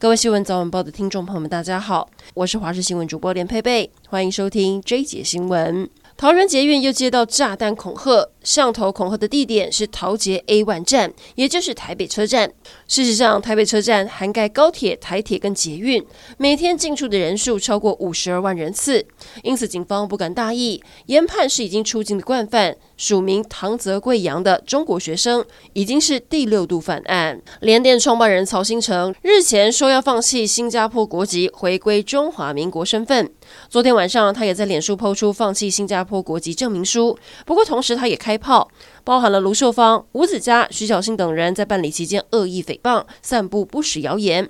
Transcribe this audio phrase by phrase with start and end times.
[0.00, 5.90] 各位新闻早晚报的听众朋友们，大家好，我是华视新闻主播连佩佩，欢迎收听 J 姐新闻。
[6.16, 8.30] 桃园捷运又接到炸弹恐吓。
[8.48, 12.50] 上头恐吓的地点是桃捷 A1 站，也就是台北车站。
[12.86, 16.02] 事实上，台北车站涵盖高铁、台铁跟捷运，
[16.38, 19.04] 每天进出的人数超过五十二万人次。
[19.42, 27.42] 因此，警方不敢大意，研判是已经出境的惯犯，署名唐泽贵阳的中国学生，已经是第六度犯案。
[27.60, 33.30] 联电创办人曹兴诚日前说要放弃新加坡国籍，回归中华民国身份。
[33.68, 37.14] 昨天晚上，他也在脸书抛出放弃新加坡国籍证明书。
[37.44, 38.70] 不过，同时他也开炮。
[39.04, 44.46] 包含了卢秀芳、吴子嘉、徐小新等人在办理期间恶意诽谤、散布不实谣言。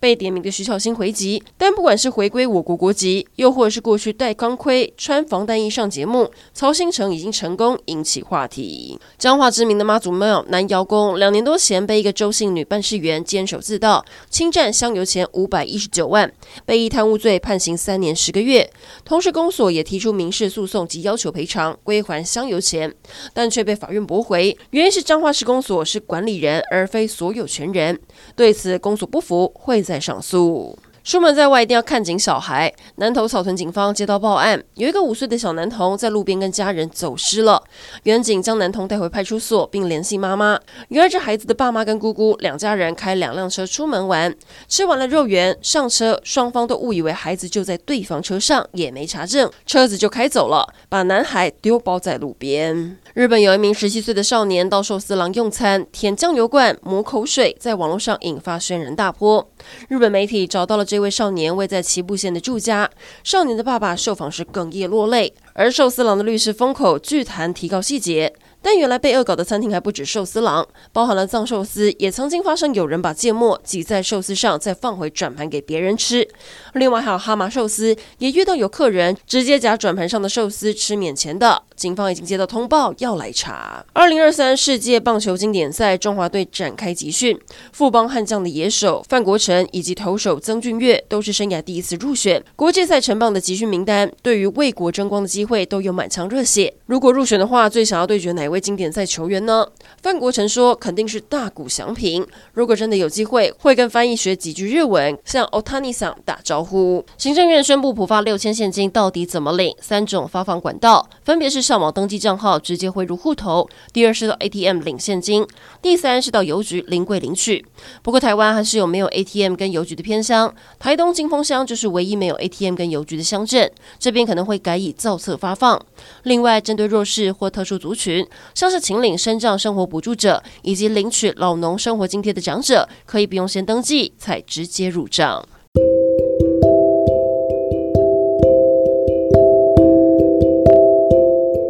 [0.00, 8.98] 被点名的徐小新回击，但不管是回归我国国籍，又或是过去戴钢盔、穿防弹衣上节目，曹兴诚已经成功引起话题。
[9.16, 16.32] 彰化知名的妈祖庙南瑶宫，两年多前被一个周姓女办事员监守自盗，侵占香油钱五百一十九万，
[16.66, 18.68] 被以贪污罪判刑三年十个月。
[19.04, 22.92] 同时，公所也提出民事诉讼及要求赔偿、归还香油钱，
[23.32, 27.98] 但却被法院驳回，原因是彰化市公所是管理人，而非所有权人。
[28.36, 30.78] 对此，公所不服，会再上诉。
[31.02, 32.72] 出门在外一定要看紧小孩。
[32.96, 37.62] 南投草屯警方接到报案，有一个五岁的小男童在路边跟家人走失了。
[38.02, 40.58] 员警将男童带回派出所，并联系妈妈。
[40.88, 44.34] 原来这孩子的爸妈跟姑姑两家人开两辆车出门玩，
[44.68, 52.98] 吃完了肉圆上车，双方都误以为孩子就在对方车上，也没查证，车子就开走了，把男孩丢包在路边。
[53.14, 59.50] 日本有一名十七岁的少年到寿司郎用餐，舔酱油罐、抹口水，在网络上引发轩然大波。
[59.88, 62.90] 日本媒体找到了这位少年位在岐阜县的住家，
[63.22, 68.34] 少年的爸爸受访时哽咽落泪，而寿司郎的律师封口拒谈提高细节。
[68.62, 76.28] 但原来被恶搞的餐厅还不止寿司郎，包含了藏寿司，也曾经发生有人把芥末挤在寿司上，再放回转盘给别人吃。
[76.74, 81.62] 另外还有哈麻寿司，也遇到有客人直接夹转盘上的寿司吃免钱的。
[81.74, 83.82] 警方已经接到通报，要来查。
[83.94, 87.38] 二零二三世界棒球经典赛，中华队展开集训，
[87.72, 96.74] 富邦悍将的野手范国成以及投手曾俊岳都是生涯第一次入选国际赛成棒的集训名单，对于为国争光的机会都有满腔热血。
[96.84, 99.66] 如果入选的话，最想要对决哪位经典赛球员呢？
[100.02, 102.26] 范国成说，肯定是大谷翔平。
[102.52, 107.02] 如果真的有机会，会跟翻译学几句日文，向欧塔尼桑打招呼。
[107.16, 109.74] 行政院宣布普发六千现金，到底怎么领？
[109.80, 111.60] 三种发放管道，分别是。
[111.70, 115.46] 上网登记账号直接汇入户头，第二是到 ATM 领现金，
[115.80, 117.64] 第三是到邮局临柜领取。
[118.02, 125.80] 不过台湾还是有没有 ATM 跟邮局的偏乡，台东金峰乡就是唯一没有 ATM 跟邮局的乡镇，这边可能会改以造册发放。
[126.24, 135.46] 另外，针对弱势或特殊族群，像是请领身障生活补助者以及领取老农生活津贴的长者，可以不用先登记，才直接入账。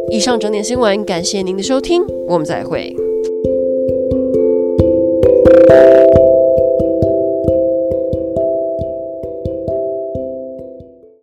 [0.09, 2.93] 以上整点新闻，感谢您的收听，我们再会。